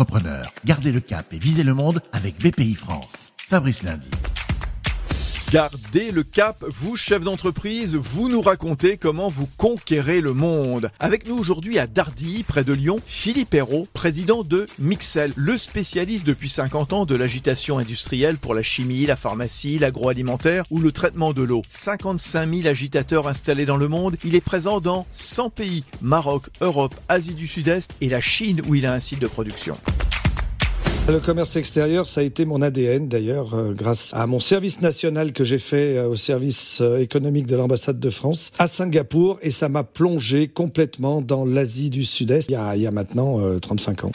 [0.00, 3.32] entrepreneurs, gardez le cap et visez le monde avec BPI France.
[3.36, 4.08] Fabrice Lundi.
[5.50, 10.92] Gardez le cap, vous chef d'entreprise, vous nous racontez comment vous conquérez le monde.
[11.00, 16.24] Avec nous aujourd'hui à Dardilly, près de Lyon, Philippe Hérault, président de Mixel, le spécialiste
[16.24, 21.32] depuis 50 ans de l'agitation industrielle pour la chimie, la pharmacie, l'agroalimentaire ou le traitement
[21.32, 21.62] de l'eau.
[21.68, 26.94] 55 000 agitateurs installés dans le monde, il est présent dans 100 pays, Maroc, Europe,
[27.08, 29.76] Asie du Sud-Est et la Chine où il a un site de production.
[31.10, 35.32] Le commerce extérieur, ça a été mon ADN d'ailleurs, euh, grâce à mon service national
[35.32, 39.50] que j'ai fait euh, au service euh, économique de l'ambassade de France à Singapour, et
[39.50, 43.40] ça m'a plongé complètement dans l'Asie du Sud-Est il y a, il y a maintenant
[43.58, 44.12] 35 ans.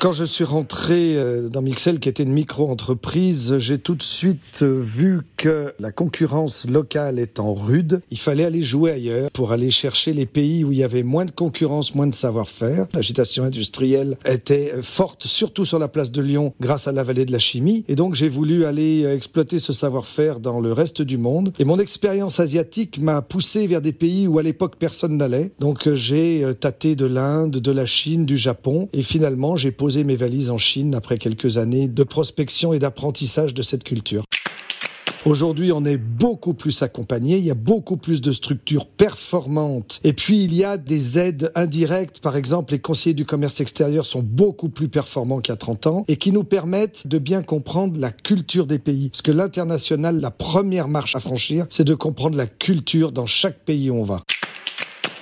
[0.00, 4.62] Quand je suis rentré euh, dans Mixel, qui était une micro-entreprise, j'ai tout de suite
[4.62, 9.72] euh, vu que la concurrence locale étant rude, il fallait aller jouer ailleurs pour aller
[9.72, 12.86] chercher les pays où il y avait moins de concurrence, moins de savoir-faire.
[12.94, 17.32] L'agitation industrielle était forte, surtout sur la place de Lyon, grâce à la vallée de
[17.32, 17.84] la chimie.
[17.88, 21.52] Et donc j'ai voulu aller euh, exploiter ce savoir-faire dans le reste du monde.
[21.58, 25.50] Et mon expérience asiatique m'a poussé vers des pays où à l'époque personne n'allait.
[25.58, 28.88] Donc j'ai tâté de l'Inde, de la Chine, du Japon.
[28.92, 33.54] Et finalement, j'ai posé mes valises en Chine après quelques années de prospection et d'apprentissage
[33.54, 34.24] de cette culture.
[35.24, 40.00] Aujourd'hui, on est beaucoup plus accompagné, il y a beaucoup plus de structures performantes.
[40.04, 42.20] Et puis, il y a des aides indirectes.
[42.20, 45.86] Par exemple, les conseillers du commerce extérieur sont beaucoup plus performants qu'il y a 30
[45.86, 49.08] ans et qui nous permettent de bien comprendre la culture des pays.
[49.10, 53.64] Parce que l'international, la première marche à franchir, c'est de comprendre la culture dans chaque
[53.64, 54.22] pays où on va.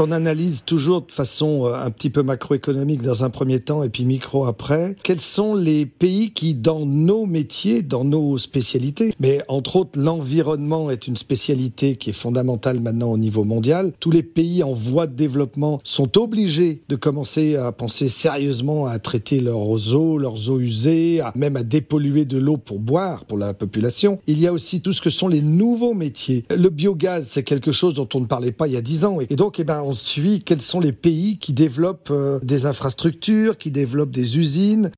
[0.00, 3.88] On analyse toujours de façon euh, un petit peu macroéconomique dans un premier temps et
[3.88, 4.94] puis micro après.
[5.02, 10.92] Quels sont les pays qui, dans nos métiers, dans nos spécialités, mais entre autres l'environnement
[10.92, 13.92] est une spécialité qui est fondamentale maintenant au niveau mondial.
[13.98, 19.00] Tous les pays en voie de développement sont obligés de commencer à penser sérieusement à
[19.00, 23.36] traiter leurs eaux, leurs eaux usées, à, même à dépolluer de l'eau pour boire pour
[23.36, 24.20] la population.
[24.28, 26.44] Il y a aussi tout ce que sont les nouveaux métiers.
[26.50, 29.18] Le biogaz, c'est quelque chose dont on ne parlait pas il y a dix ans.
[29.28, 33.56] Et donc, eh ben, on suit quels sont les pays qui développent euh, des infrastructures,
[33.56, 34.90] qui développent des usines.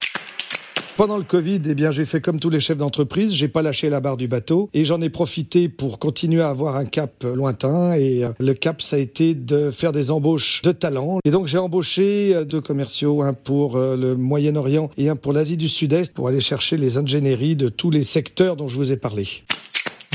[0.96, 3.88] Pendant le Covid, eh bien, j'ai fait comme tous les chefs d'entreprise, j'ai pas lâché
[3.88, 7.94] la barre du bateau et j'en ai profité pour continuer à avoir un cap lointain
[7.94, 11.20] et euh, le cap, ça a été de faire des embauches de talents.
[11.24, 15.56] Et donc, j'ai embauché euh, deux commerciaux, un pour le Moyen-Orient et un pour l'Asie
[15.56, 18.96] du Sud-Est pour aller chercher les ingénieries de tous les secteurs dont je vous ai
[18.96, 19.28] parlé.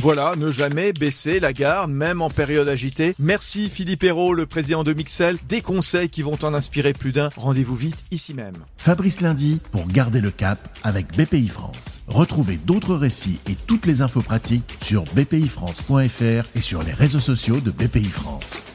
[0.02, 3.16] Voilà, ne jamais baisser la garde, même en période agitée.
[3.18, 5.38] Merci Philippe Hérault, le président de Mixel.
[5.48, 7.30] Des conseils qui vont en inspirer plus d'un.
[7.38, 8.58] Rendez-vous vite ici même.
[8.78, 12.02] Fabrice Lundi pour garder le cap avec BPI France.
[12.08, 17.62] Retrouvez d'autres récits et toutes les infos pratiques sur bpifrance.fr et sur les réseaux sociaux
[17.62, 18.68] de BPI France.